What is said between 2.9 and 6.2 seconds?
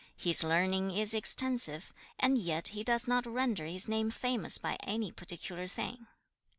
not render his name famous by any particular thing.'